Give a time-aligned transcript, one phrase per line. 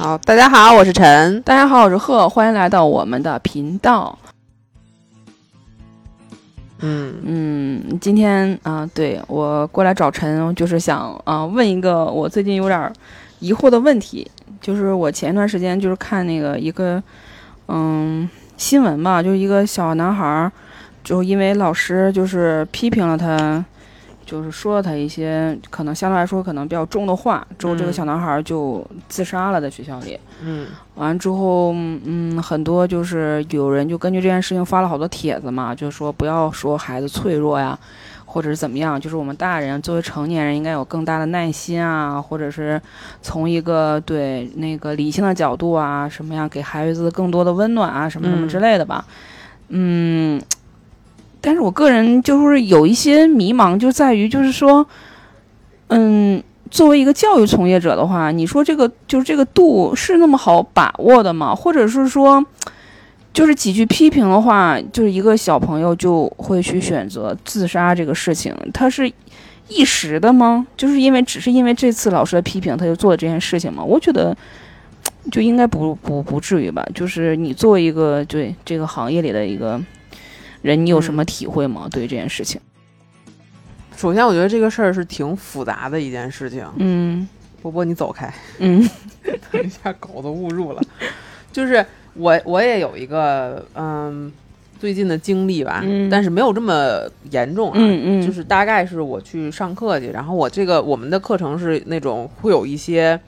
[0.00, 1.42] 好，大家好，我是陈。
[1.42, 4.18] 大家好，我是贺，欢迎来到我们的频道。
[6.78, 12.90] 嗯嗯，今天啊、对我过来找陈，就是想啊、问一个我最近有点儿
[13.40, 14.26] 疑惑的问题，
[14.58, 17.02] 就是我前一段时间就是看那个一个
[17.68, 18.26] 嗯
[18.56, 20.50] 新闻吧，就是一个小男孩儿，
[21.04, 23.62] 就因为老师就是批评了他，
[24.30, 30.16] 就是说了他一些可能相对来说可能比较重的话，之后这个嗯小男孩儿就自杀了，在学校里。
[30.44, 37.76] 嗯完之后，嗯，很多就是有人就根据这件事情发了好多帖子嘛，就是说不要说孩子脆弱呀，
[38.24, 42.80] 或者是怎么样，就是我们大人作为成年人应该有更大的耐心啊，或者是
[43.20, 49.04] 从一个对那个理性的角度啊，什么样给孩子更多的温暖啊，什么什么嗯之类的吧。
[49.72, 50.40] 嗯，
[51.40, 54.86] 但是我个人就是有一些迷茫，就在于就是说，
[55.88, 56.42] 嗯。
[56.70, 61.52] 作为一个教育从业者的话，你说这个就是这个度是那么好把握的吗？
[61.52, 62.46] 或者是说，
[63.32, 69.12] 就是几句批评的话，就是一个小朋友就会去选择自杀这个事情，他是
[69.66, 70.64] 一时的吗？
[70.76, 73.82] 就是因为只是因为这次老师的批评，他就做了这件事情吗？
[73.82, 74.32] 我觉得
[75.32, 76.86] 就应该不不不至于吧。
[76.94, 79.80] 就是你作为一个对这个行业里的一个
[80.62, 81.88] 人，你有什么体会吗？
[81.90, 82.60] 对于这件事情？
[83.96, 86.66] 首先我觉得这个事儿是挺复杂的一件事情。
[86.76, 87.28] 嗯
[87.62, 88.88] 波波，你走开，嗯
[89.52, 90.80] 等一下狗都误入了。
[91.52, 94.32] 就是我我也有一个嗯
[94.78, 97.74] 最近的经历吧，嗯但是没有这么严重啊。
[97.76, 103.20] 嗯嗯，就是大概是我去上课去，然后我这个我们的课程是那种会有一些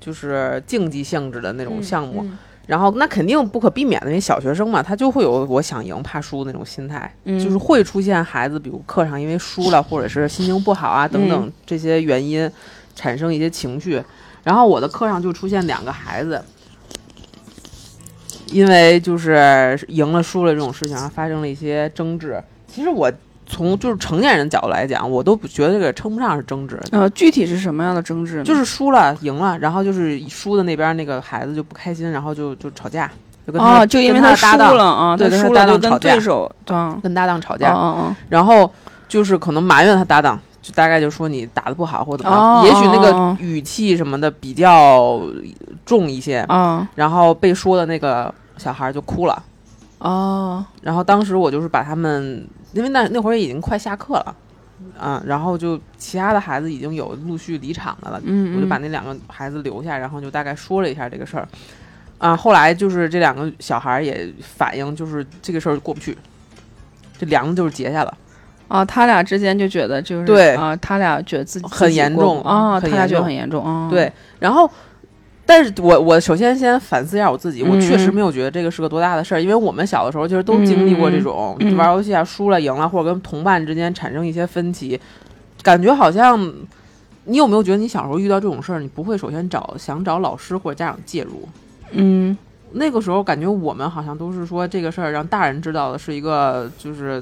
[0.00, 12.50] 就是竞技性质的那种项目，嗯然后那肯定不可避免的，因为小学生嘛，他就会有我想赢怕输那种心态，嗯就是会出现孩子，比如课上因为输了，或者是心情不好啊等等这些原因，
[12.96, 14.02] 产生一些情绪。
[14.42, 16.42] 然后我的课上就出现两个孩子，
[18.52, 22.42] 因为就是赢了输了这种事情，发生了一些争执。
[22.66, 23.10] 其实我
[23.46, 28.44] 从就是成年人角度来讲，我都不觉得这个称不上是争执，呃，具体是什么样的争执呢？
[28.44, 33.10] 就是输了赢了，然后就是输的那边那个孩子就不开心，然后就就吵架，
[33.46, 38.70] 就跟他、哦，就因为他输了啊，对跟他他输了就跟对手啊，跟搭档吵哦架，哦然后
[39.08, 45.20] 就是可能埋怨他搭档，就大概就说你打的不好或者怎么哦样，也许那哦个语气什么的比较
[45.84, 49.40] 重一些，哦啊然后被说的那个小孩就哭了。
[49.98, 50.64] 哦。
[50.82, 54.36] 然后当时我就是把他们，因为那那会儿已经快下课了，
[54.98, 61.48] 啊，然后就其他的孩子已经有陆续离场的了，嗯，我就把那两个孩子留下，然后就大概说了一下这个事儿。
[62.18, 66.16] 啊，后来就是这两个小孩儿也反映，就是这个事儿过不去，
[67.18, 68.18] 这梁子就是结下了。
[68.68, 70.54] 啊，他俩之间就觉得就是对。
[70.54, 74.68] 啊，他俩觉得自己很严重啊，他俩觉得很严重对，然后，
[75.46, 85.00] 但是我我首先先反思一下我自己，我嗯确实嗯没有觉得这个是个多大的事儿，因为我们小的时候其实都经历过这种玩游戏啊输了赢了，或者跟同伴之间产生一些分歧，
[85.62, 86.52] 感觉好像。
[87.28, 91.48] 你有没有觉得你小时候遇到这种事儿，你不会首先找想找老师或者家长介入？
[91.90, 92.38] 嗯
[92.70, 97.20] 那个时候感觉我们好像都是说这个事儿让大人知道的是一个就是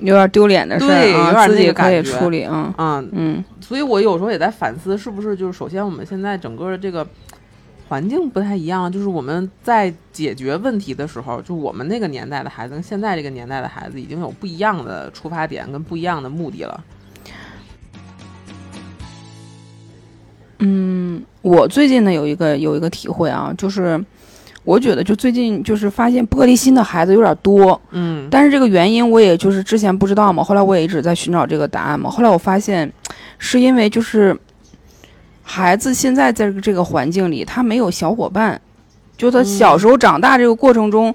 [0.00, 7.06] 有点丢脸的事对儿啊，有点那自己可以个感觉处理啊，嗯，嗯所以我有时候也在反思，是不是就是首先我们现在整个的这个
[7.90, 16.84] 环境不太一样，就是我们在解决问题的时候，就我们那个年代的孩子跟现在这个年代的孩子已经有不一样的出发点跟不一样的目的了。
[20.60, 24.00] 嗯，我最近呢有一个有一个体会啊，就是
[24.62, 32.08] 我觉得就最近就是发现玻璃心的孩子有点多，嗯但是这个原因我也就是之前不知道嘛，后来我也一直在寻找这个答案嘛。
[32.08, 32.92] 后来我发现，
[33.38, 34.38] 是因为就是
[35.52, 38.60] 孩子现在在这个环境里，他没有小伙伴，
[39.16, 41.12] 就他小时候长大这个过程中，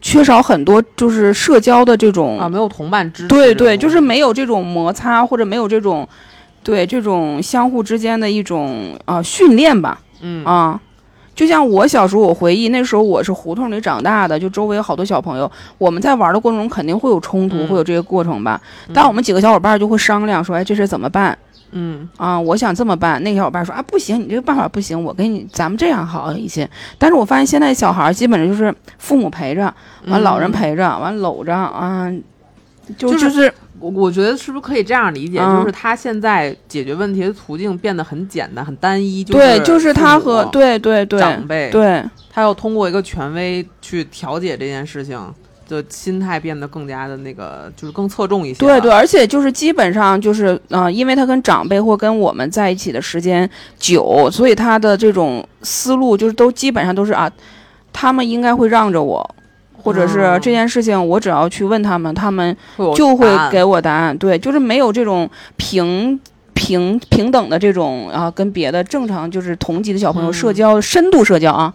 [0.00, 6.08] 缺少很多就是社交的这种啊，没有同伴支持，对对，就是没有这种摩擦，或者没有这种
[6.62, 10.80] 对这种相互之间的一种啊、训练吧嗯啊。
[11.34, 18.60] 就像我小时候，我回忆那时候我是胡同里长大的，就周围有好多小朋友，我们在玩的过程中肯定会有冲突，嗯会有这些过程吧。
[18.94, 21.36] 但我们几个小伙伴就会商量说，哎，这事怎么办
[21.72, 22.38] 嗯啊？
[22.38, 23.22] 我想这么办。
[23.22, 26.68] 那个小伙伴说啊，不行，你这个办法不行，我给你，咱们这样好一些。
[26.98, 29.74] 但是我发现现在小孩儿基本上就是父母陪着，
[30.06, 32.10] 完老人嗯陪着，完搂着啊，
[32.96, 45.18] 就就是我我觉得是不是可以这样理解，嗯就是他现在解决问题的途径变得很简单、很单一，对，就就是他和对对对长辈，对他要通过一个权威去调解这件事情，
[45.72, 48.60] 的心态变得更加的那个，就是更侧重一些。
[48.60, 53.48] 对对，，而且就是基本上就是呃，因为他跟长辈或跟我们在一起的时间
[53.78, 57.30] 久，所以他的这种思路就是都基本上都是啊，
[57.92, 59.34] 他们应该会让着我，
[59.82, 62.56] 或者是哦这件事情我只要去问他们，他们
[62.94, 64.16] 就会给我答案。
[64.18, 66.20] 对，就是没有这种平。
[66.54, 71.72] 平平等的这种啊，跟别的正常就是同级的小朋友嗯社交、深度社交啊，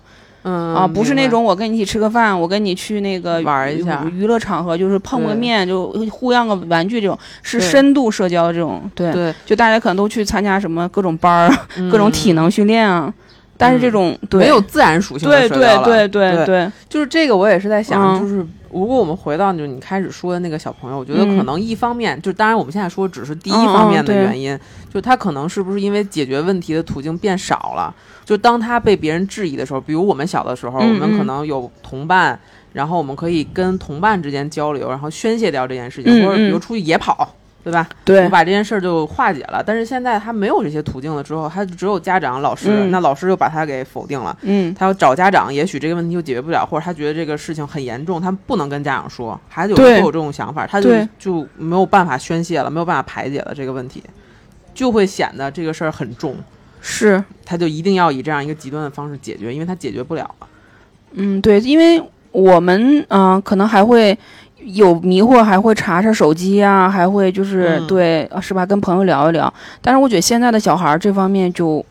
[0.48, 8.90] 嗯啊，不是那种我跟你一起吃个饭，我跟你去那个玩一下娱娱乐场合，就是碰个面就互样个玩具这种，是深度社交这种。
[8.96, 13.14] 对，对就大家可能都去参加什么各种班儿、各种体嗯能训练啊，
[13.58, 24.58] 但是这种对没有自然属性的对社交了对对对对对，就是这个，我也是在想，嗯就是如果我们回到就是你开始说的那个小朋友，我觉得嗯可能一方面，就当然我们现在说只是第一方面的原因，
[24.94, 27.94] 就他可能是不是因为解决问题的途径变少了？
[28.24, 32.38] 就当他被别人质疑的时候，比如我们小的时候，嗯我们可嗯能有同伴，
[32.74, 37.34] 然后我们可以跟同伴之间交流，然后宣泄掉这件事情，或者比如出去野跑。
[37.68, 37.90] 对吧？
[38.06, 39.62] 对我把这件事儿就化解了。
[39.62, 44.38] 但是现在他没有这些途径了，之后他只有家长、老师，嗯那老师又把他给否定了。
[44.44, 54.02] 嗯他要找家长，也许这个问题就解决不了，或者他觉得这个事情很严重，他不能跟家长说，孩子有时候有这种想法，他就就没有办法宣泄了，没有办法排解了这个问题，
[54.74, 56.38] 就会显得这个事儿很重，
[56.80, 60.48] 是，他就一定要以这样一个极端的方式解决，因为他解决不了了。
[61.12, 64.18] 嗯对，因为我们嗯、呃可能还会。
[64.74, 68.66] 有迷惑还会查查手机啊，还会就是、嗯对，啊是吧？
[68.66, 69.52] 跟朋友聊一聊。
[69.82, 71.84] 但是我觉得现在的小孩儿这方面就，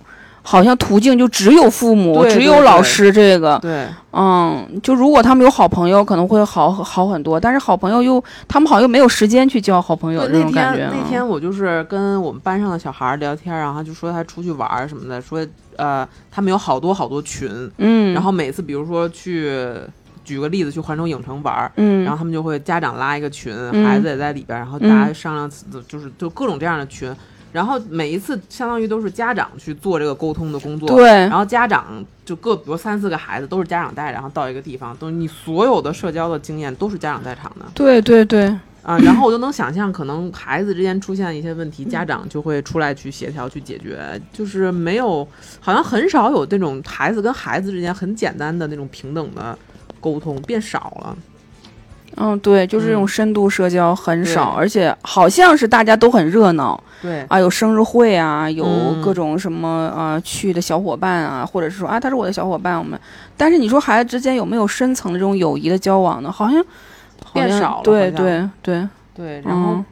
[0.42, 3.58] 好像途径就只有父母，只有老师这个。
[3.60, 7.40] 对，嗯，就如果他们有好朋友，可能会好好很多。
[7.40, 10.92] 但是好朋友又，他们好像又没有时间去交好朋友这那天种感觉啊。
[10.94, 15.44] 那天我就是跟我们班上的小孩儿聊天，然后就说他出去玩儿什么的，说
[15.76, 19.50] 呃他们有好多好多群，嗯，然后每次比如说去
[20.26, 21.72] 举个例子去环球影城玩儿。
[21.76, 25.50] 嗯，然后他们就会家长拉一个群，嗯孩子也在里边儿，然后大家商量，
[25.86, 27.14] 就是就各种这样的群。
[27.52, 38.44] 然后每一次相当于都是家长去做这个沟通的工作，对然后家长就各比如三四个孩子都是家长带，然后到一个地方，都你所有的社交的经验都是家长在场的对对对，
[38.82, 38.98] 啊。
[38.98, 45.26] 然后我就能想象，可能孩子之间出现一些问题，家长就会出来去协调去解决，就是没有，
[45.58, 49.58] 好像很少有那种孩子跟孩子之间很简单的那种平等的
[50.06, 51.16] 沟通变少了。
[52.18, 53.08] 嗯，对，就是这种嗯。
[53.08, 54.58] 深度社交很少，对。
[54.58, 56.80] 而且好像是大家都很热闹。
[57.02, 62.98] 对，啊，有生日会啊，有嗯各种什么啊去的小伙伴啊，或者是说啊他是我的小伙伴，我们。
[63.36, 66.30] 但是你说孩子之间有没有深层的这种友谊的交往呢？
[66.30, 66.64] 好像
[67.32, 69.84] 变少了对对对，对，然后、嗯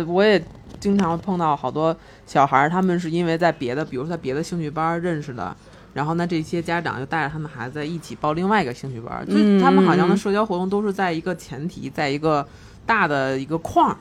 [0.00, 0.42] 呃，我也
[0.80, 1.94] 经常碰到好多
[2.26, 5.54] 小孩儿，他们是因为在别的，比如说在别的兴趣班认识的，
[5.94, 12.46] 然后呢，这些家长就带着他们孩子一起报另外一个兴趣班儿，就是他们好像的嗯社交活动都是在一个前提，在一个
[12.86, 13.96] 大的一个框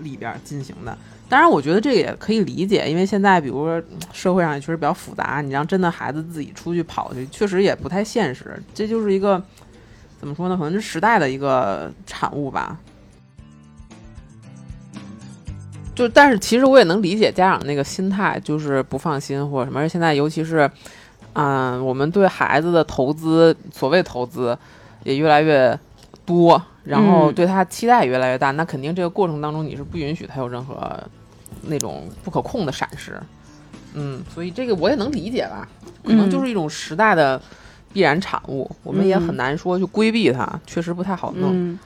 [0.00, 0.96] 里边儿进行的。
[1.28, 3.80] 当然，我觉得这个也可以理解，因为现在比如说
[4.12, 8.60] 社会上也确实比较复杂，你让真的孩子自己出去跑去，确实也不太现实。
[8.74, 9.40] 这就是一个
[10.18, 10.56] 怎么说呢？
[10.56, 12.78] 可能是时代的一个产物吧。
[15.94, 19.78] 就但是其实我也能理解家长那个心态，就是不放心或者什么。
[19.78, 20.68] 而现在尤其是，
[21.34, 24.56] 嗯，我们对孩子的投资，所谓投资
[25.04, 25.78] 也越来越
[26.26, 28.50] 多，然后嗯对他期待也越来越大。
[28.52, 30.98] 那肯定这个过程当中你是不允许他有任何
[31.62, 33.20] 那种不可控的闪失。
[33.94, 35.66] 嗯，所以这个我也能理解吧，
[36.04, 37.40] 可能就是一种时代的
[37.92, 41.50] 必然产物，我们也很嗯难说去规避它，确实不太好弄。
[41.52, 41.78] 嗯。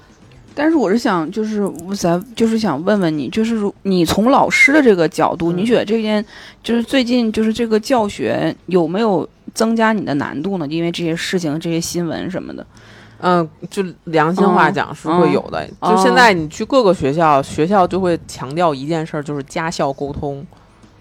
[0.56, 6.24] 但是我是想，就是我咱就是想问问你，就是如你从老师的这个角度，嗯你觉得这件
[6.62, 10.66] 就是最近就是这个教学有没有增加你的难度呢？
[10.66, 12.66] 因为这些事情、这些新闻什么的。
[13.20, 15.66] 嗯，就良心话讲是会有的。
[15.80, 20.46] 嗯就现在你去各个学校，学校就会强调一件事儿，就是家校沟通。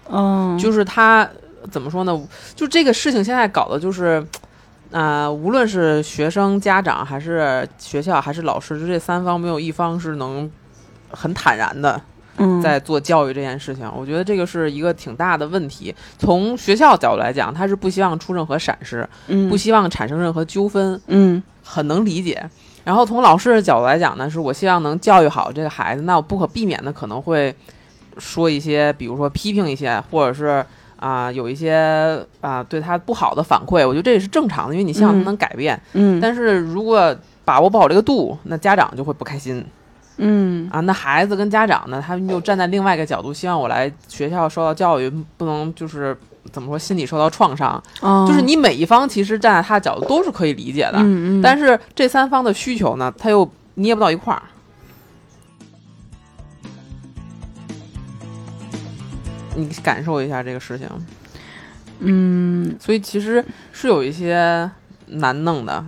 [0.08, 1.28] 嗯，就是他
[1.70, 2.28] 怎么说呢？
[2.54, 4.24] 就这个事情现在搞的就是，
[4.90, 10.50] 呃，无论是学生、家长，还是学校，还是老师，就这三方没有一方是能
[11.10, 12.00] 很坦然的嗯
[12.62, 13.90] 在做教育这件事情。
[13.96, 15.94] 我觉得这个是一个挺大的问题。
[16.18, 21.00] 从学校角度来讲，他是不希望出任何闪失，嗯不希望产生任何纠纷。
[21.06, 22.48] 嗯很能理解。
[22.84, 27.54] 然后从老师的角度来讲呢，是我希望能教育好这个孩子，那我不可避免的可能会
[28.18, 30.64] 说一些，比如说批评一些，或者是
[30.96, 35.80] 啊、有一些啊、对他不好的反馈，我觉得这也是正常的，因为你希望他嗯能改变。
[35.94, 37.14] 嗯但是如果
[37.44, 39.64] 把握不好这个度，那家长就会不开心
[40.18, 40.80] 嗯啊。
[40.80, 46.16] 那孩子跟家长呢，他们又站在另外一个角度，希望我来学校受到教育，不能就是
[46.52, 47.82] 怎么说，心理受到创伤。
[48.00, 50.98] 哦就是你每一方其实站在他的角度都是可以理解的。
[50.98, 54.42] 嗯嗯，但是这三方的需求呢，他又捏不到一块儿。
[59.56, 60.88] 你感受一下这个事情，
[62.00, 64.68] 嗯，所以其实是有一些
[65.06, 65.84] 难弄的。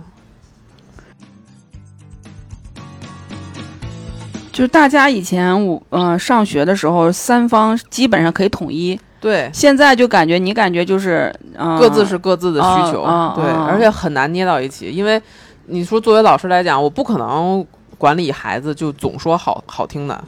[4.57, 13.03] 就是大家以前我呃上学的时候，三方基本上可以统一，对，现在就感觉你感觉就是、呃、各自是各自的需求，
[13.35, 15.21] 对，而且很难捏到一起，因为
[15.67, 17.63] 你说作为老师来讲，我不可能
[17.99, 20.23] 管理孩子就总说好好听的，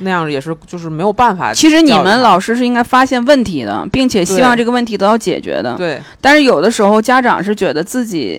[0.00, 1.54] 那样也是就是没有办法。
[1.54, 5.74] 其实你们老师是应该发现问题的，并且希望这个问题得到解决的。
[5.78, 8.38] 对但是有的时候家长是觉得自己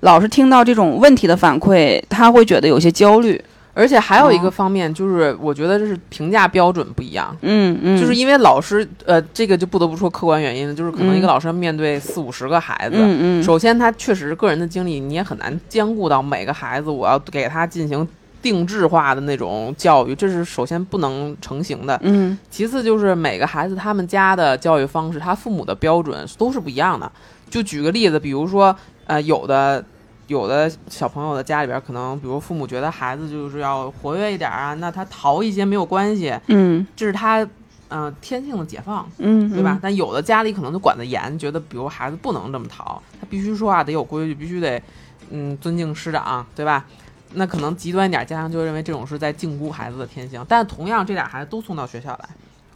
[0.00, 3.40] 老是听到这种问题的反馈，他会觉得有些焦虑。
[3.74, 7.36] 而且还有一个哦方面就是，我觉得这是评价标准不一样。
[7.42, 18.06] 嗯嗯，就是因为老师，呃，这个就不得不说客观原因了，就是可能一个嗯老师要面对四五十个孩子，嗯嗯首先他确实个人的经历，你也很难兼顾到每个孩子，我要给他进行
[18.40, 21.98] 定制化的那种教育，这是首先不能成型的。
[22.02, 27.10] 嗯其次就是每个孩子他们家的教育方式，他父母的标准都是不一样的。
[27.50, 28.74] 就举个例子，比如说，
[29.06, 29.84] 呃，有的
[30.26, 37.46] 有的小朋友的家里边，可能比如父母觉得孩子就是要活跃一点啊，那他逃一些没有关系，嗯这是他
[37.88, 39.78] 呃天性的解放，嗯，对吧？？
[39.82, 44.82] 但有的家里可能就管得严，觉得比如孩子不能这么逃，他必须说话得有规矩，必须得
[45.30, 46.86] 嗯尊敬师长，对吧？
[47.34, 50.44] 那可能极端一点，家长就认为这种是在禁锢孩子的天性。
[50.48, 52.28] 但同样，这俩孩子都送到学校来，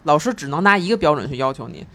[0.02, 1.86] 老师只能拿一个标准去要求你，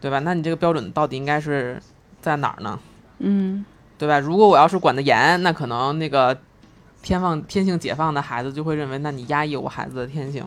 [0.00, 0.18] 对吧？
[0.18, 1.80] 那你这个标准到底应该是
[2.20, 2.78] 在哪儿呢？
[3.20, 3.64] 嗯
[4.00, 4.18] 对吧？
[4.18, 6.34] 如果我要是管得严，那可能那个
[7.02, 10.42] 天放天性解放的孩子就会认为，那你压抑我孩子的天性，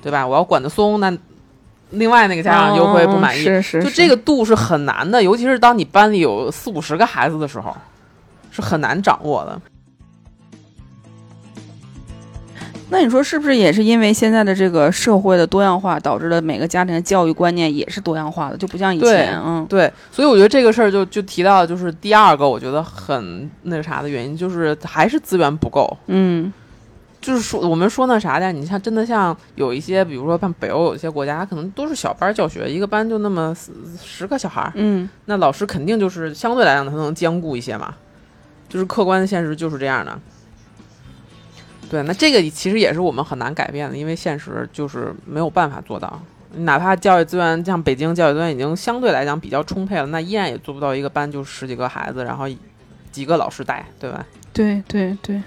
[0.00, 0.24] 对吧？
[0.24, 1.12] 我要管得松，那
[1.90, 3.42] 另外那个家长就会不满意。
[3.42, 7.76] 是是，就这个度是很难的，尤其是当你班里有四五十个孩子的时候，
[8.52, 9.60] 是很难掌握的。
[12.90, 25.96] 那你说是不是也是因为现在的这个社会的多样化，导致了每个家庭的教育观念也是多样化的，就不像以前，嗯对，所以我觉得这个事儿就就提到，就是第二个我觉得很那个啥的原因，就是还是资源不够。
[26.06, 26.52] 嗯
[27.20, 37.92] 就是说，我们说那啥的，你像真的像有一些，比如说像北欧有一些国家，它可能都是小班教学，一个班就那么十十个小孩儿，嗯那老师肯定就是相对来讲他能兼顾一些嘛，
[38.68, 40.16] 就是客观的现实就是这样的。
[41.90, 46.20] 对，那这个其实也是我们很难改变的，因为现实就是没有办法做到。
[46.56, 52.46] 哪怕教育资源像北京教育资源已经相对来讲比较充沛了，那依然也做不到一个班就十几个孩子，然后
[53.10, 54.26] 几个老师带，对吧？
[54.52, 55.42] 对对对。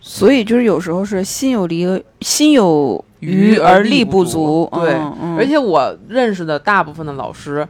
[0.00, 4.94] 所以就是有时候是心有离心有余而力不足，对
[5.36, 7.66] 而且我认识的大部分的老师，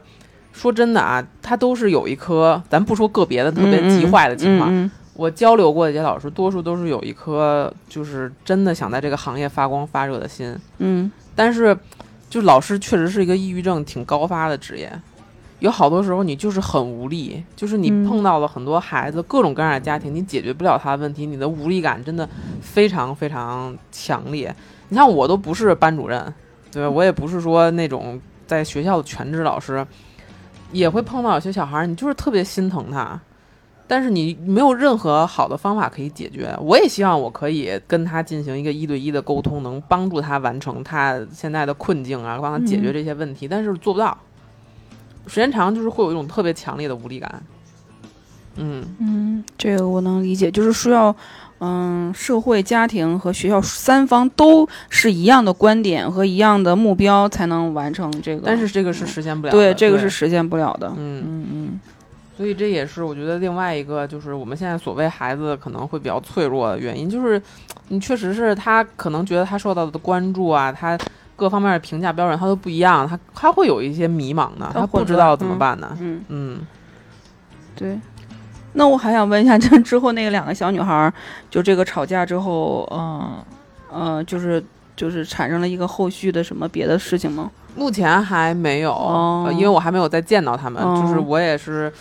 [0.59, 10.53] 说真的啊，他都是有一颗，咱不说个别的特别急坏的情况，嗯嗯我交流过的这些老师，多数都是有一颗就是真的想在这个行业发光发热的心。
[10.79, 11.77] 嗯但是，
[12.29, 14.91] 就老师确实是一个抑郁症挺高发的职业，
[15.59, 22.27] 有好多时候你就是很无力，就是你嗯碰到了很多孩子，各种各样的家庭，你解决不了他的问题，你的无力感真的
[22.61, 24.53] 非常非常强烈。
[24.89, 26.33] 你像我都不是班主任，
[26.69, 26.89] 对吧？
[26.89, 29.85] 我也不是说那种在学校的全职老师，
[30.71, 33.19] 也会碰到有些小孩儿，你就是特别心疼他。
[33.87, 36.55] 但是你没有任何好的方法可以解决。
[36.61, 44.15] 我也希望我可以跟他进行一个一对一的沟通，能帮助他完成他现在的困境啊，帮他解决这些问题，但是做不到。
[45.25, 47.43] 时间长就是会有一种特别强烈的无力感。
[48.57, 51.15] 嗯，嗯，这个我能理解，就是需要，
[51.59, 58.43] 嗯，社会、家庭和学校三方都是一样的观点和一样的目标，才能完成这个。
[58.45, 59.57] 但是这个是实现不了的。
[59.57, 60.87] 对，这个是实现不了的。
[60.97, 61.79] 嗯，嗯嗯
[62.37, 67.41] 所以这也是我觉得另外一个就是我们现在所谓孩子可能会比较脆弱的原因，就是
[67.89, 70.97] 你确实是他可能觉得他受到的关注啊，他
[71.35, 75.97] 各方面的评价标准他都不一样，他他会有一些迷茫的，他不知道怎么嗯办呢？
[75.99, 76.59] 嗯，嗯，
[77.75, 77.99] 对。
[78.79, 81.13] 那我还想问一下， 这之后那个两个小女孩儿，
[81.51, 83.43] 就这个吵架之后，嗯、
[83.91, 84.63] 呃，就是
[84.95, 87.51] 就是产生了一个后续的什么别的事情吗？
[87.75, 91.91] 目前还没有，哦呃因为我还没有再见到他们，哦就是我也是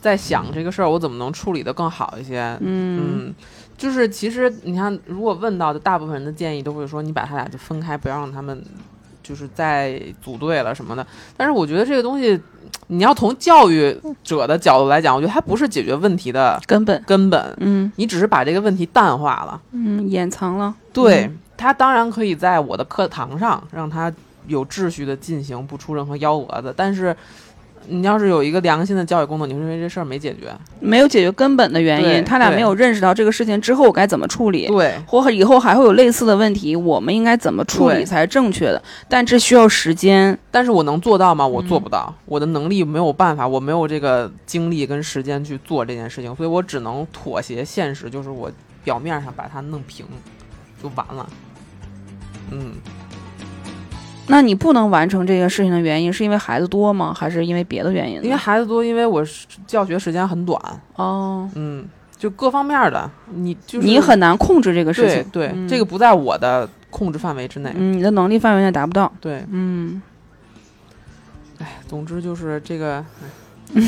[0.00, 2.56] 在想这个事儿，我怎么能处理的更好一些。
[2.60, 3.34] 嗯嗯，
[3.76, 8.64] 就是其实你看，如果问到的大部分人的建议都会说，你把他俩就分开，不要让他们
[9.22, 11.06] 就是在组队了什么的。
[11.36, 12.40] 但是我觉得这个东西，
[12.88, 19.60] 你要从教育者的角度来讲，我觉得它不是解决问题的根本，根本，嗯你只是把这个问题淡化了。
[19.72, 20.74] 嗯，掩藏了。
[20.92, 24.12] 对他当然可以在我的课堂上让他
[24.48, 26.74] 有秩序的进行，不出任何幺蛾子。
[26.76, 27.16] 但是，
[27.88, 30.52] 你要是有一个良心的教育工作，你会认为这事儿没解决。
[30.80, 38.82] 没有解决根本的原因，他俩没有认识到这个事情之后该怎么处理，对或以后还会有类似的问题，我们应该怎么处理才是正确的？
[39.08, 40.38] 但这需要时间。
[40.50, 41.46] 但是我能做到吗？
[41.46, 48.50] 我做嗯不到，我的能力没有办法，我没有这个精力跟时间去做这件事情，所以我只能妥协现实，就是我
[48.84, 50.04] 表面上把它弄平，
[50.82, 51.26] 就完了。
[52.50, 52.72] 嗯，
[54.32, 57.12] 那你不能完成这个事情的原因，是因为孩子多吗？
[57.14, 58.18] 还是因为别的原因？
[58.24, 60.58] 因为孩子多，因为我是教学时间很短，
[60.96, 61.84] 哦，嗯，
[62.16, 65.22] 就各方面的，你就是你很难控制这个事情。
[65.30, 67.70] 对对、嗯这个不在我的控制范围之内。
[67.76, 69.12] 嗯，你的能力范围内达不到。
[69.20, 70.00] 对，嗯，
[71.58, 73.04] 哎，总之就是这个，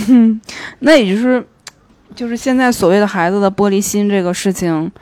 [0.80, 1.42] 那也就是，
[2.14, 4.92] 就是现在所谓的孩子的玻璃心这个事情，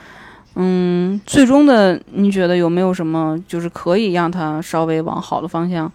[0.55, 5.91] 嗯，最终的你觉得有没有什么就是可以让他稍微往好的方向？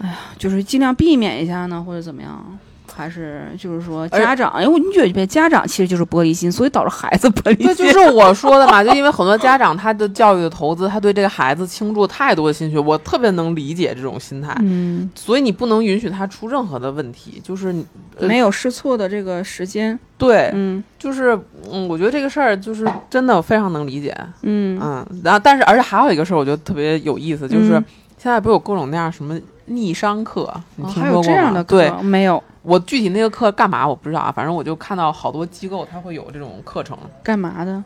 [0.00, 2.58] 哎呀，就是尽量避免一下呢，或者怎么样？
[2.92, 7.86] 还是就是说家长，哎，我你觉得家长其实就是玻璃心，所以导致孩子玻璃对，心。
[7.86, 17.74] 就是我说的嘛，就因为很多家长他的教育的投资，他对这个孩子倾注太多的心血，我特别能理解这种心态，嗯，所以你不能允许他出任何的问题，就是
[18.16, 19.98] 呃没有试错的这个时间。
[20.16, 21.38] 对，嗯就是
[21.70, 27.84] 嗯，我觉得这个事儿就是真的非常能理解，嗯嗯，然后但是而且还有一个事儿，我觉得特别有意思，就是嗯
[28.16, 31.28] 现在不有各种那样什么逆商课，你听说过吗？
[31.28, 32.42] 这样的课对，没有？
[32.62, 37.82] 我具体那个课干嘛我不知道啊，反正我就看到好多机构它会有这种课程，干嘛的？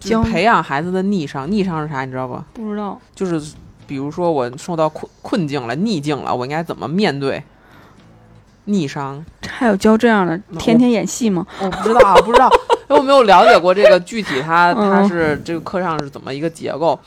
[0.00, 1.50] 就是教培养孩子的逆商。
[1.50, 2.04] 逆商是啥？
[2.04, 2.38] 你知道不？
[2.52, 2.98] 不知道。
[3.14, 3.54] 就是
[3.86, 7.42] 比如说我受到困困境了、逆境了，我应该怎么面对
[8.64, 9.24] 逆商？
[9.46, 11.46] 还有教这样的，天天演戏吗？
[11.60, 12.50] 我不知道啊，不知道，
[12.88, 16.98] 因为我没有了解过这个具体它它嗯是这个课上是怎么一个结构。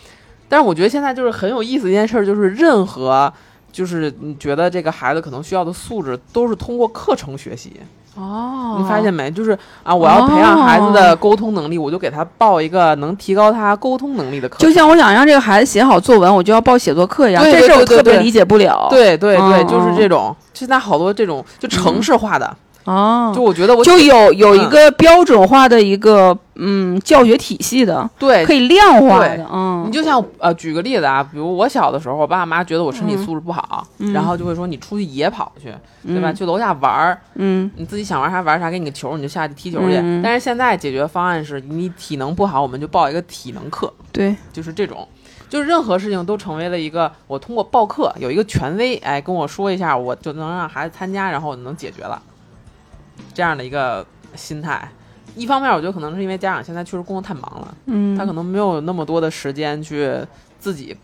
[0.49, 3.31] 但是我觉得现在就是很有意思的一件事儿，就是任何
[3.71, 7.73] 就是你觉得这个孩子可能需要的素质，都是通过课程学习。
[8.15, 9.29] 哦你发现没？
[9.29, 14.57] 就是啊，我要培养孩子的沟通能力，我就给他报一个能提高他沟通能力的课。
[14.57, 18.87] 就像我想让这个孩子写好作文，我就要报写作课一样，对这事儿我特别理解不了。
[18.89, 20.35] 对对对，嗯就是嗯这种。
[20.51, 24.69] 现在好多这种就城市化的，哦，就我觉得我就有有一嗯。
[24.69, 28.45] 个标准化的一个嗯教学体系的，对。
[28.45, 29.83] 可以量化的，嗯。
[29.85, 33.25] 你就像呃，举个例子啊，比如我小的时候，我爸妈觉得我身体嗯。
[33.25, 34.13] 素质不好，嗯。
[34.13, 35.73] 然后就会说你出去野跑去，
[36.05, 36.31] 对吧？
[36.31, 37.69] 嗯去楼下玩儿，嗯。
[37.75, 39.97] 你自己想玩啥玩啥，给你个球你就下去踢球去。
[39.97, 40.21] 嗯。
[40.23, 45.05] 但是现在解决方案是你体能不好，我们就报一个体能课，对，就是这种。
[45.49, 52.21] 就是任何事情都成为了一个，我通过报课有一个权威，哎，跟我说一下，我就能让孩子参加，然后我能解决了，
[53.33, 54.89] 这样的一个心态。
[55.35, 60.19] 一方面，我觉得可能是因为家长现在确实工作太忙了，嗯他可能没有那么多的时间去
[60.59, 60.97] 自己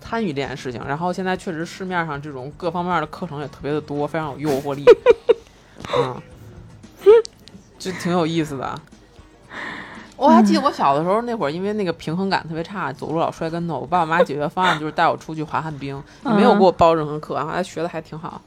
[0.00, 0.80] 参与这件事情。
[0.86, 4.84] 然后现在确实市面上这种各方面的课程也特别的多，非常有诱惑力，
[5.98, 6.22] 嗯，
[7.78, 8.74] 就挺有意思的。
[10.16, 13.80] 我还记得我小的时候那会儿，因为那个平衡感特别差，走路老摔跟头。
[13.80, 18.40] 我爸爸妈妈解决方案就是带我出去滑旱冰，没有给我报任何课，然后还学的还挺好，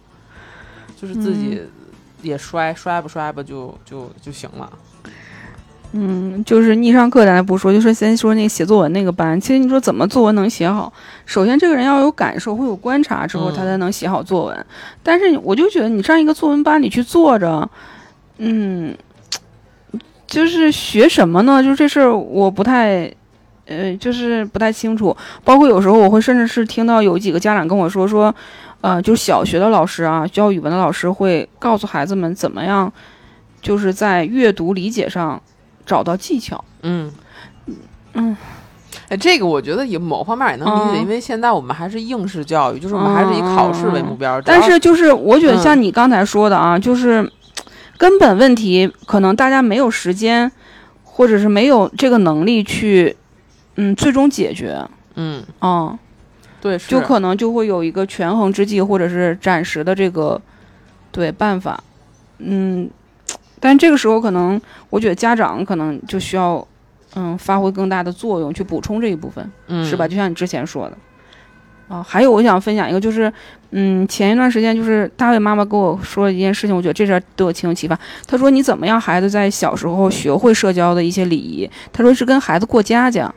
[0.99, 1.61] 就是自己
[2.21, 4.71] 也摔，摔吧摔吧就就就行了。
[5.91, 10.91] 嗯，就是逆上课咱不说，就说先说那个写作文那个班，其实你说怎么作文能写好？
[11.25, 14.65] 首先这个人要有感受，会有观察之后，他才能写好作文。
[15.01, 17.69] 但是我就觉得你上一个作文班里去坐着，
[18.37, 18.95] 嗯，
[20.27, 21.63] 就是学什么呢？
[21.63, 23.11] 就是这事儿我不太。
[23.71, 28.33] 呃，就是不太清楚，包括有时候我会甚至是听到有几个家长跟我说说，
[28.81, 32.91] 呃，就是小学的老师啊，教语文的老师会告诉孩子们怎么样，
[33.61, 35.41] 就是在阅读理解上
[35.85, 36.63] 找到技巧。
[36.83, 37.11] 嗯
[38.13, 38.35] 嗯，
[39.09, 44.41] 哎，这个我觉得也某方面也能理解，嗯因为现在我们还是应试教育，就是我们还是以考试为目标。
[44.41, 47.29] 但是就是我觉得嗯像你刚才说的啊，就是
[47.97, 50.49] 根本问题可能大家没有时间，
[51.03, 53.17] 或者是没有这个能力去，
[53.75, 54.81] 嗯，最终解决。
[55.15, 55.99] 嗯，嗯，
[56.61, 60.41] 对，是就可能就会有一个权衡之计，或者是暂时的这个
[61.11, 61.81] 对办法。
[62.39, 62.89] 嗯，
[63.59, 66.65] 但这个时候可能我觉得家长可能就需要
[67.15, 69.51] 嗯发挥更大的作用去补充这一部分。
[69.67, 70.07] 嗯是吧？？
[70.07, 70.97] 就像你之前说的。
[71.87, 73.33] 啊，还有我想分享一个，就是，
[73.71, 77.99] 嗯，前一段时间就是大卫妈妈跟我说了一件事情，我觉得这事儿对我挺有启发。
[78.27, 81.67] 她说你怎么样孩子在小时候学会社交的一些礼仪？
[81.91, 83.33] 她说是跟孩子过家家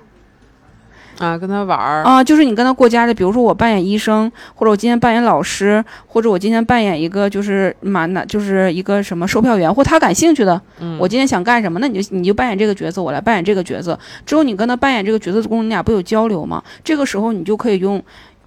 [1.22, 13.96] 啊，跟他玩儿，啊，就是你跟他过家家，比如说我扮演医生，或者我今天扮演老师，或者我今天扮演一个就是满哪就是一个什么售票员，或他感兴趣的，嗯，我今天想干什么，那你就你就扮演这个角色，我来扮演这个角色。
[14.26, 16.60] 之后你跟他扮演这个角色的过程，你俩不有交流吗？
[16.82, 18.02] 这个时候你就可以用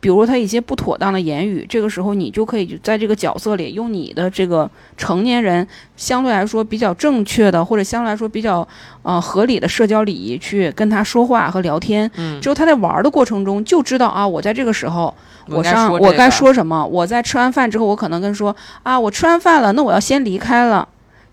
[0.05, 8.67] 比如他一些不妥当的言语，这个时候你就可以在这个角色里用你的这个成年人相对来说比较正确的，或者相对来说比较
[9.01, 12.07] 呃合理的社交礼仪去跟他说话和聊天。
[12.17, 15.11] 嗯，之后他在玩的过程中就知道啊，我在这个时候
[15.47, 16.85] 我该上我该说什么。
[16.85, 20.87] 我在吃完饭之后，我可能跟说啊，我吃完饭了，那我要先离开了，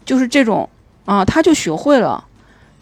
[0.06, 0.66] 就是这种
[1.04, 2.24] 啊，他就学会了。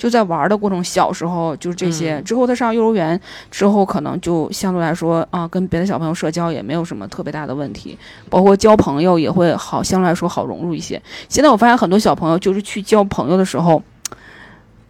[0.00, 2.16] 就在玩的过程，小时候就是这些。
[2.16, 7.98] 嗯之后他上幼儿园之后，可能就相对来说啊，跟别的小朋友社交也没有什么特别大的问题，
[8.30, 11.00] 包括交朋友也会好，相对来说好融入一些。
[11.28, 13.82] 现在我发现很多小朋友就是去交朋友的时候，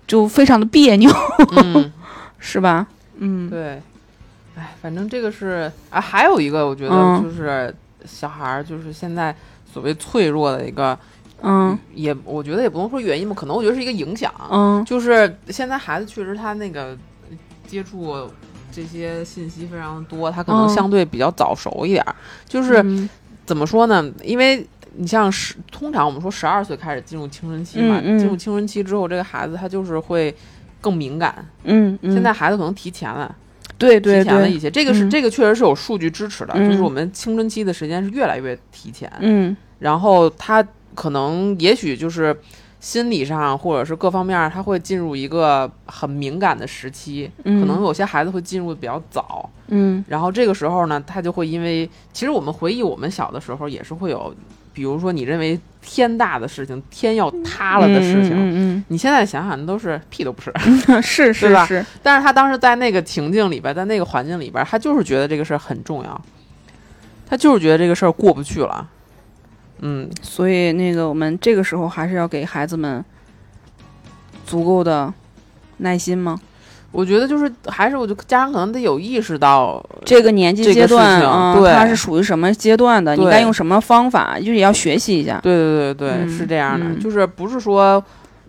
[0.07, 1.11] 就非常的别扭，
[1.57, 1.92] 嗯，
[2.38, 2.87] 是吧？
[3.18, 3.83] 嗯，对，
[4.57, 9.35] 哎，反正这个是啊，还有一个我觉得嗯就是小孩儿就是现在
[9.73, 10.99] 所谓脆弱的一个，嗯
[11.94, 14.85] 也我觉得也不能说原因吧，可能我觉得是一个影响，嗯。
[14.85, 16.96] 就是现在孩子确实他那个
[17.66, 18.29] 接触
[18.72, 20.68] 这些信息非常多，他可能嗯。
[20.68, 22.14] 相对比较早熟一点儿，
[22.46, 22.81] 就是。
[22.85, 23.09] 嗯。
[23.46, 24.09] 怎么说呢？
[24.22, 28.18] 因为你像十，通常我们说十二岁开始进入青春期嘛，嗯嗯。
[28.18, 30.33] 进入青春期之后，这个孩子他就是会
[30.81, 31.44] 更敏感。
[31.64, 33.35] 嗯嗯，现在孩子可能提前了，
[33.76, 35.11] 对对对提前了一，些，这个是、嗯。
[35.11, 39.57] 这个确实是有数据支持的，嗯就是我们青春期的时间是越来越提前，嗯。
[39.81, 42.37] 然后他可能也许就是。
[42.83, 54.35] 心理上或者是各方面，他会进入一个很敏感的时期，嗯，可能有些孩子会进入的比较早，嗯然后这个时候呢，他就会因为，其实我们回忆我们小的时候也是会有，
[54.72, 60.50] 比如说你认为天大的事情，天要塌了的事情，嗯你现在想想那都是屁都不是。
[61.05, 66.18] 是，是吧是是，但是他当时在那个情境里边，在那个环境里边，他就是觉得这个事儿很重要，
[67.29, 68.88] 他就是觉得这个事儿过不去了。
[69.81, 73.05] 嗯，所以那个我们这个时候还是要给孩子们
[74.47, 75.12] 足够的
[75.79, 76.38] 耐心吗？
[76.93, 83.14] 我觉得就是还是，我就家长可能得有意识到，这个年纪阶段啊，对它是属于什么阶段的？
[83.14, 84.37] 你该用什么方法？
[84.40, 85.38] 就是也要学习一下。
[85.40, 88.03] 对对对对，嗯是这样的，嗯就是不是说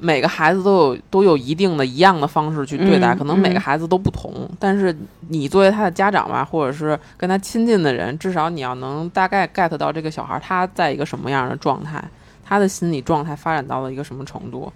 [0.04, 4.50] 每个孩子都有都有一定的一样的方式去对待，嗯可能每个嗯孩子都不同。
[4.60, 4.96] 但是
[5.30, 12.04] 你作为他的家长吧，或者是跟他亲近的人，至少你要能大概 get 到这个小孩他在一个什么样的状态，
[12.44, 14.74] 他的心理状态发展到了一个什么程度，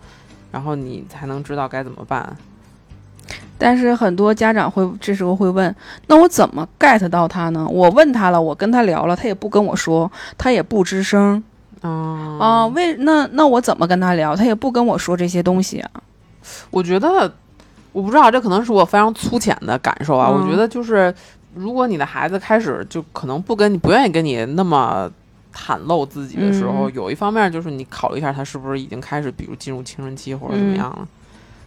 [0.52, 2.38] 然后你才能知道该怎么办。
[3.58, 7.68] 但是很多家长会这时候会问：那我怎么 get 到他呢？
[7.68, 11.44] 我问他了，我跟他聊了，他也不跟我说，他也不吱声
[11.86, 12.68] 嗯啊。
[12.68, 14.36] 为那那我怎么跟他聊？
[14.36, 15.92] 他也不跟我说这些东西啊。
[16.70, 17.32] 我觉得，
[17.92, 20.30] 我不知道，这可能是我非常粗浅的感受啊。
[20.32, 21.14] 嗯我觉得就是，
[21.54, 25.10] 如果你的孩子开始就可能不跟你不愿意跟你那么
[25.56, 31.08] 袒露自己的时候，嗯有一方面就是你考虑一下他是不是已经开始，比如进入青春期或者怎嗯么样了。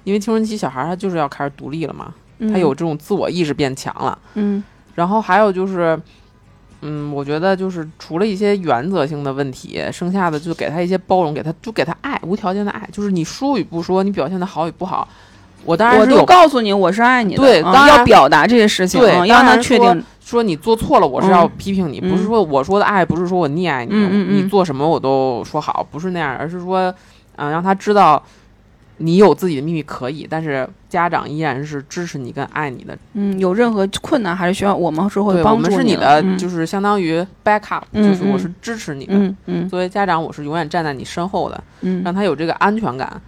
[0.05, 4.19] 因为青春期小孩他就是要开始独立了嘛，嗯他有这种自我意识变强了。
[4.35, 4.63] 嗯
[4.95, 5.99] 然后还有就是，
[6.83, 15.09] 嗯，我觉得就是除了一些原则性的问题，剩下的就给他一些包容，给他就给他爱，无条件的爱，就是你说与不说，你表现的好与不好，
[15.65, 20.05] 我当然我都告诉你我是爱你的，啊对当然要表达这些事情，对啊要让他当然说确定。
[20.21, 26.95] 说你做错了，我是要批评你，嗯不是说我说的爱，不是说我溺爱你，你做什么我都说好，不是那样，而是说，
[27.37, 28.23] 嗯、让他知道
[28.99, 36.37] 你有自己的秘密可以，但是家长依然是支持你跟爱你的，嗯，有任何困难还是需要我们是会帮助们是你的，嗯。
[36.37, 39.15] 就是相当于 backup，、就是我是支持你的。
[39.15, 39.69] 嗯嗯。
[39.69, 42.03] 作为家长，我是永远站在你身后的，嗯。
[42.05, 43.21] 让他有这个安全感。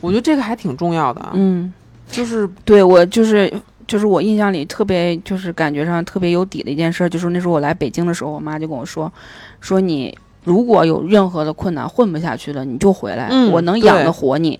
[0.00, 1.70] 我觉得这个还挺重要的，嗯，
[2.10, 3.52] 就是对我就是
[3.86, 9.12] 就是我印象里特别就是感觉上特别有底的一件事，就是那时候我来北京的时候，我妈就跟我说，
[9.60, 14.58] 说你如果有任何的困难混不下去了，你就回来，嗯我能养得活你，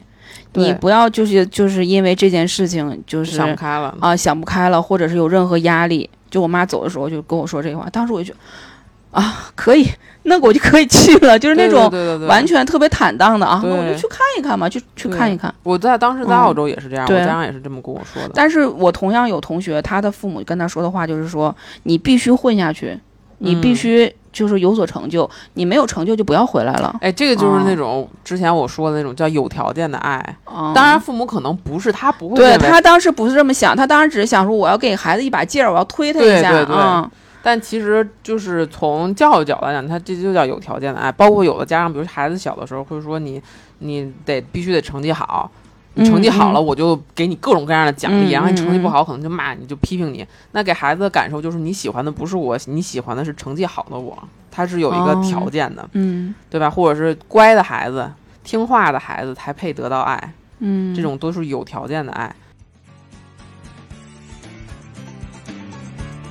[0.55, 3.97] 你不要就是就是因为这件事情就是想不开了。
[4.01, 6.09] 啊想不开了，或者是有任何压力。
[6.31, 9.85] 就我妈走的时候就跟我说这话，当时我就觉得啊可以，
[10.23, 11.91] 那我就可以去了，就是那种
[12.29, 15.53] 完全特别坦荡的啊，那我就去看一看嘛，就去看一看。
[15.65, 18.31] 我在当时在嗯澳洲也是这样，我对家长也是这么跟我说的。
[18.33, 22.97] 但是我同样有同学，他的父母跟他说的话就是说，你必须混下去，
[23.39, 26.95] 你必嗯须就是有所成就，你没有成就就不要回来了。
[27.01, 30.17] 哎，这个就是哦那种之前我说的那种叫有条件的爱。
[30.45, 37.11] 啊当然，父母可能不是他不会对他当时不是这么想，他当时只是想说，我要给孩子一把劲儿，我要推他一下对对对啊。
[37.43, 41.11] 但其实就是从教育角度来讲，他这就叫有条件的爱。
[41.11, 43.43] 包括有的家长，比如孩子小的时候会说你
[43.79, 45.60] 你得必须得成绩好，你
[45.97, 50.27] 成绩好了嗯我就给你各种各样的奖励，嗯然后你成绩不嗯好可能就骂你就批评你。
[50.53, 54.17] 那给孩子的感受就是你喜欢的不是我，你喜欢的是成绩好的我，
[54.51, 56.71] 他是有一个哦条件的，嗯对吧？
[56.71, 58.11] 或者是乖的孩子、
[58.45, 62.35] 听话的孩子才配得到爱，嗯，这种都是有条件的爱。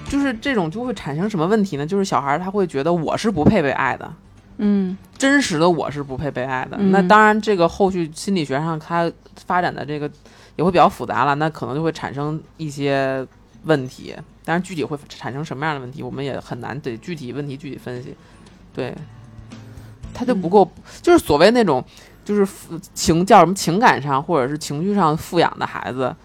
[0.07, 1.85] 就是这种就会产生什么问题呢？
[1.85, 4.11] 就是小孩儿他会觉得我是不配被爱的，
[4.57, 6.77] 嗯真实的我是不配被爱的。
[6.79, 9.11] 嗯那当然，这个后续心理学上它
[9.45, 10.09] 发展的这个
[10.55, 13.25] 也会比较复杂了，那可能就会产生一些
[13.63, 14.15] 问题。
[14.45, 18.15] 但是，具体会产生什么样的问题，我们也很难得具体问题具体分析。
[18.73, 18.95] 对，
[20.13, 20.69] 他就不够，
[21.01, 21.83] 就是所谓那种
[22.25, 22.47] 就是
[22.93, 26.15] 情叫什么情感上或者是情绪上富养的孩子，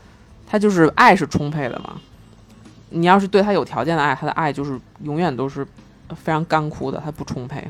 [0.47, 2.01] 他就是爱是充沛的嘛。
[2.91, 5.67] 你要是对他有条件的爱，他的爱就是永远都是
[6.11, 7.67] 非常干枯的，他不充沛。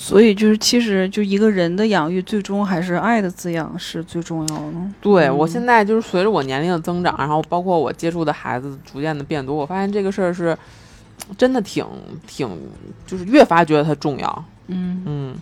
[0.00, 4.72] 所以就是其实就一个人的养育，最终还是爱的滋养是最重要的。
[5.00, 10.56] 对、嗯我现在就是随着我年龄的增长，然后包括我接触的孩子逐渐的变多，我发现这个事儿是
[11.36, 11.84] 真的挺
[12.28, 12.48] 挺，
[13.08, 14.44] 就是越发觉得它重要。
[14.68, 15.36] 嗯嗯，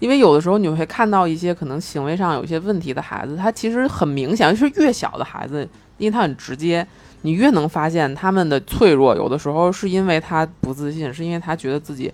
[0.00, 5.66] 因为有的时候你会看到一些可能行为上有些问题的孩子，他其实很明显，就是越小的孩子，
[5.98, 6.84] 因为他很直接，
[7.22, 9.14] 你越能发现他们的脆弱。
[9.14, 12.12] 有的时候是因为他不自信，是因为他觉得自己，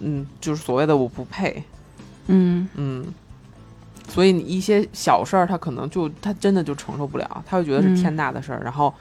[0.00, 1.62] 嗯，就是所谓的我不配。
[2.28, 3.06] 嗯嗯，
[4.08, 8.92] 所以你一些小事儿，他可能就他真的就承受不了，他会觉得是嗯天大的事儿，然后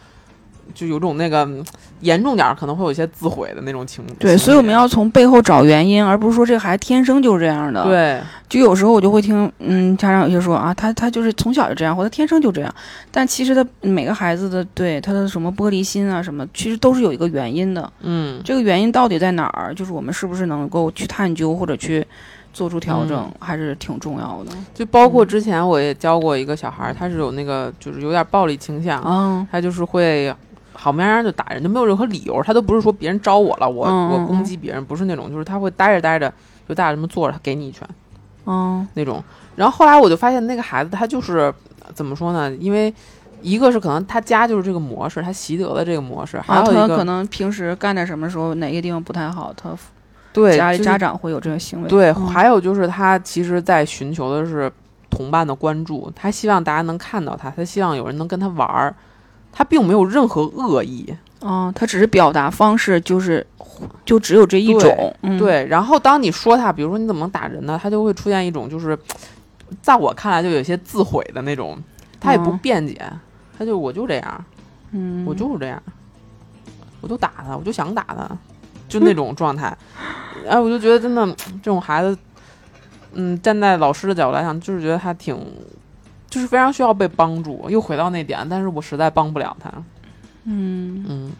[0.73, 1.63] 就有种那个嗯
[2.01, 4.03] 严重点儿可能会有一些自毁的那种情。
[4.19, 12.73] 对，所以我们要从背后找原因，而不是说这个孩子天生就是这样的。，对就有时候我就会听，嗯，家长有些说啊，他他就是从小就这样，或者天生就这样。
[13.11, 17.91] 但其实他每个孩子的对他的什么玻璃心啊什么，其实都是有一个原因的。
[18.01, 19.73] 嗯这个原因到底在哪儿？
[19.73, 22.05] 就是我们是不是能够去探究或者去
[22.53, 24.51] 做出调整，嗯还是挺重要的。
[24.73, 30.33] 就包括嗯之前我也教过一个小孩儿，他是有那个就是有点暴力倾向，啊，他就是会
[30.75, 36.31] 好面儿就打人，就没有任何理由，他都不是说别人招我了，我、我攻击别人，不是那种，就是他会待着待着
[36.67, 37.87] 就大家这么坐着，他给你一拳
[38.45, 39.23] 嗯那种。
[39.55, 41.51] 然后后来我就发现那个孩子他就是
[41.93, 42.53] 怎么说呢？
[42.57, 42.93] 因为
[43.41, 49.69] 一个是可能他家就是这个模式，他习得了这个模式，还啊，有一个、他可能平时干点什么时候哪个地方不太好，他
[50.33, 51.87] 对家里家长会有这个行为。
[51.87, 54.71] 对，嗯还有就是他其实在寻求的是
[55.09, 58.93] 同伴的关注，他希望大家能看到他，他希望有人能跟他玩儿，
[59.55, 61.15] 他并没有任何恶意。
[61.39, 63.45] 哦，他只是表达方式就是
[64.03, 65.15] 就只有这一对种。
[65.21, 67.79] 嗯，对，然后当你说他，比如说你怎么能打人呢？
[67.81, 68.97] 他就会出现一种就是，
[69.81, 71.77] 在我看来就有些自毁的那种，
[72.19, 72.99] 他也不嗯辩解，
[73.57, 74.45] 他就我就这样，
[74.91, 75.81] 嗯，我就是这样，
[77.01, 78.27] 我就打他，我就想打他，
[78.89, 79.77] 就那种状态。
[80.49, 81.23] 哎，我就觉得真的
[81.61, 82.17] 这种孩子，
[83.13, 85.37] 嗯，站在老师的角度来讲，就是觉得他挺，
[86.35, 87.65] 就是非常需要被帮助。
[87.69, 89.71] 又回到那点，但是我实在帮不了他。
[90.43, 91.31] 嗯嗯，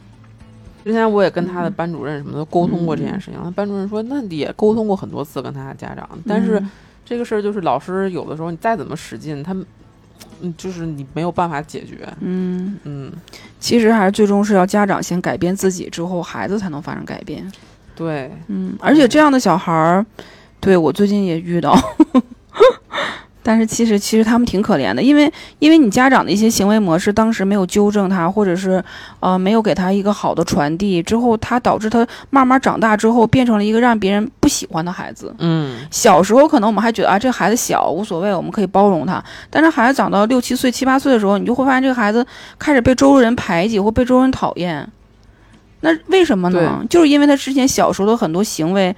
[0.86, 6.72] 之前我也跟他的班主任什么的沟通过这件事情，他班主任说，那也沟通过很多次跟他的家长，但是嗯
[7.04, 9.54] 这个事儿就是老师有的时候你再怎么使劲，他
[10.40, 12.08] 嗯，就是你没有办法解决。
[12.22, 13.12] 嗯，嗯，
[13.60, 17.52] 其实还是最终是要家长先改变自己，之后孩子才能发生改变。
[17.96, 20.06] 对，嗯，而且这样的小孩儿，
[20.62, 21.78] 对我最近也遇到，
[23.48, 28.84] 但是其实其实他们挺可怜的，因为因为你家长的一些行为模式当时没有纠正他，或者是
[29.20, 35.32] 呃没有给他一个好的传递，之后他导致他慢慢长大之后变成了一个让别人不喜欢的孩子。
[35.38, 39.24] 嗯，小时候可能我们还觉得啊，这孩子小无所谓，我们可以包容他。
[39.52, 42.26] 但是孩子长到六七岁、七八岁的时候，你就会发现这个孩子
[42.58, 44.90] 开始被周围人排挤或被周围人讨厌。
[45.82, 46.84] 那为什么呢？
[46.90, 48.96] 就是因为他之前小时候的很多行为，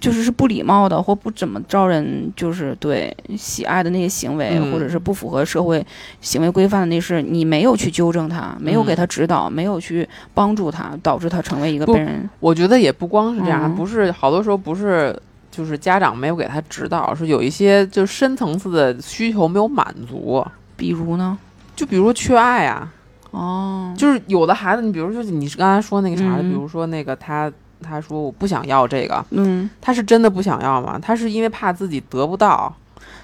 [0.00, 5.84] 就是是不礼貌的或不怎么招人就是对喜爱的那些行为，嗯或者是不符合社会
[6.22, 13.74] 行为规范的那是，你没有去纠正他，没有给他指导，没有去帮助他，导致他成为一个被人我觉得也不光是这样，嗯。
[13.76, 15.14] 不是好多时候不是
[15.50, 20.44] 就是家长没有给他指导，是有一些就是深层次的需求没有满足，
[20.76, 21.36] 比如呢？
[21.76, 22.92] 就比如说缺爱啊，
[23.30, 27.50] 哦，就是有的孩子，你比如说你刚才说那个啥比如说那个他
[27.82, 29.68] 他说我不想要这个，嗯。
[29.80, 30.98] 他是真的不想要吗？
[31.00, 32.72] 他是因为怕自己得不到，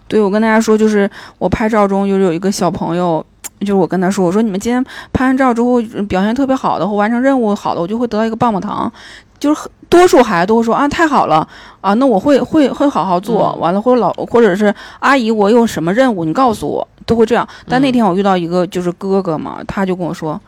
[0.09, 3.25] 对，我跟大家说，就是我拍照中就是有一个小朋友，
[3.61, 8.93] 就是我跟他说，我说你们今天拍完照之后呃表现特别好的，或完成任务好的，我就会得到一个棒棒糖。
[9.39, 11.47] 就是很多数孩子都会说啊，太好了
[11.83, 13.53] 啊，那我会会会好好做。
[13.55, 17.47] 嗯完了，或者老或者是阿姨，我有什么任务，你告诉我，都会这样。
[17.69, 20.41] 但那嗯天我遇到一个就是哥哥嘛，他就跟我说，啊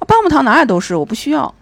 [0.00, 1.54] 棒棒糖哪里都是，我不需要。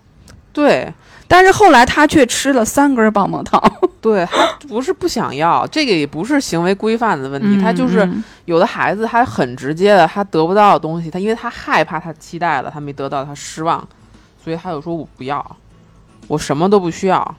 [0.53, 0.93] 对
[1.33, 3.63] 但是后来他却吃了三根棒棒糖，
[4.03, 8.25] 对，他不是不想要，这个也不是行为规范的问题，他就是嗯。
[8.47, 13.87] 有的孩子他很直接的，他得不到的东西，他因为他害怕他期待了，他没得到，他失望，
[14.43, 15.57] 所以他就说我不要，
[16.27, 17.37] 我什么都不需要。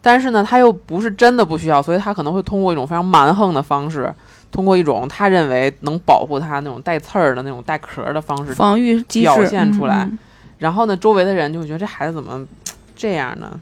[0.00, 4.14] 但是呢，他又不是真的不需要，所以他可能会通过一种非常蛮横的方式，
[4.52, 10.04] 通过一种他认为能保护他那种带刺儿的那种带壳儿的方式，防御机制表现出来。
[10.04, 10.16] 嗯。
[10.58, 12.46] 然后呢，周围的人就会觉得这孩子怎么
[12.94, 13.60] 这样呢？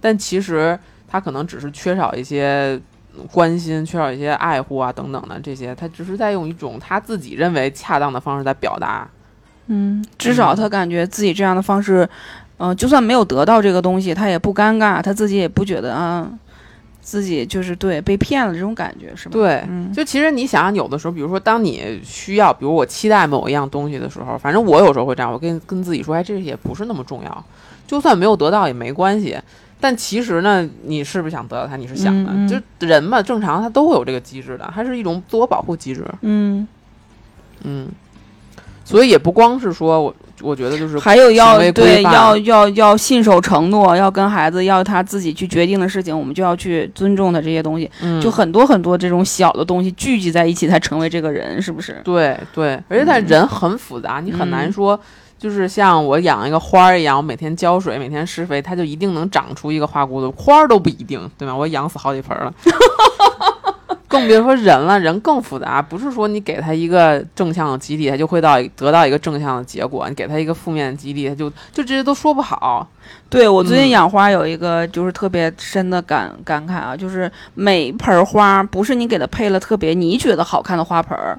[0.00, 2.80] 但其实他可能只是缺少一些
[3.30, 9.08] 关心，缺少一些爱护啊等等的这些，他只是在用一种他自己认为恰当的方式在表达。
[9.66, 12.08] 嗯，至少他感觉自己这样的方式，
[12.58, 16.28] 嗯、就算没有得到这个东西，他也不尴尬，他自己也不觉得啊，
[17.00, 19.32] 自己就是对被骗了这种感觉，是吧？
[19.32, 27.44] 对，嗯就其实你想想，有的时候，比如说当你需要，比如我期待某一样东西的时候，反正我有时候会这样，我跟跟自己说，哎，这也不是那么重要，
[27.86, 29.38] 就算没有得到也没关系。
[29.80, 31.74] 但其实呢，你是不是想得到他？
[31.74, 36.06] 你是想的，嗯嗯就人嘛，正常他都会有这个机制的，它是一种自我保护机制。
[36.20, 36.68] 嗯，
[37.64, 37.88] 嗯，
[38.84, 47.90] 所以也不光是说我，我觉得就是还有要对要要要信守承诺，要跟孩子要他自己去决定的事情，我们就要去尊重他这些东西。
[48.02, 52.00] 嗯就很多很多这种小的东西聚集在一起，才成为这个人，是不是？
[52.04, 55.00] 对对，而且他人很复杂，你很难嗯说，
[55.42, 61.52] 就是像我养一个花儿一样，我每天浇水，每天施肥，它就一定能长出一个花骨朵，花儿都不一定，对吧？
[61.52, 62.54] 我养死好几盆儿了，
[64.06, 72.86] 更别说人了，人更复杂，不是说你给它一个正向的激励，它就会到得到一个正向的结果；你给它一个负面的激励，它就就这些都说不好。
[73.28, 81.36] 对我最近嗯养花有一个就是特别深的感感慨啊，就是每盆花不是你给它配了特别你觉得好看的花盆儿，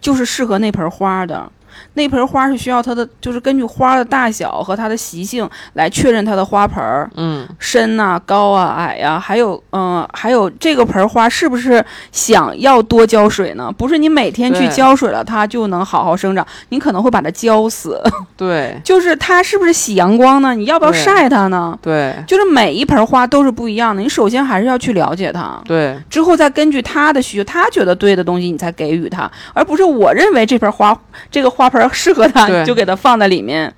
[0.00, 1.48] 就是适合那盆花的。
[1.94, 13.72] 那盆花是需要它的，就是根据花的大小和它的习性来确认它的花盆儿嗯，深呐、高啊、矮呀、还有嗯、还有这个盆花是不是想要多浇水呢？
[13.76, 18.02] 不是你每天去浇水了，它就能好好生长，你可能会把它浇死。
[18.36, 20.54] 对就是它是不是喜阳光呢？
[20.54, 21.78] 你要不要晒它呢？
[21.82, 30.96] 对就是每一盆花都是不一样的，你首先还是要去了解它，对之后再根据它的需求，它觉得对的东西，你才给予它，而不是我认为这盆花
[31.30, 33.72] 这个花盆适合它，你就给它放在里面。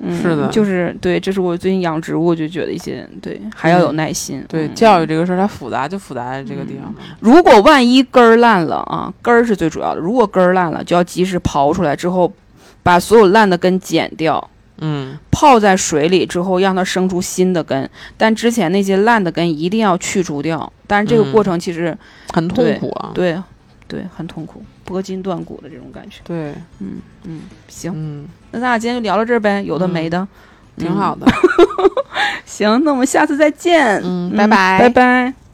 [0.00, 4.44] 嗯，是的就是对，这是我最近养植物就觉得一些对，还要有耐心。
[4.48, 7.00] 对，嗯教育这个事儿它复杂，就复杂在这个地方嘛。
[7.18, 10.00] 如果万一根儿烂了啊，根儿是最主要的。
[10.00, 12.32] 如果根儿烂了，就要及时刨出来之后，
[12.84, 17.90] 把所有烂的根剪掉，嗯，泡在水里之后，让它生出新的根。
[18.16, 20.72] 但之前那些烂的根一定要去除掉。
[20.86, 21.96] 但是这个嗯过程其实、
[22.32, 23.10] 很痛苦啊。
[23.12, 23.36] 对
[23.88, 26.16] 对很痛苦，拨筋断骨的这种感觉。
[26.24, 30.18] 对，嗯嗯，行，嗯，那咱俩今天就聊到这儿呗，有的没的，
[30.76, 31.26] 嗯挺好的。
[32.46, 34.00] 行，那我们下次再见。
[34.02, 35.47] 嗯，拜拜，拜拜。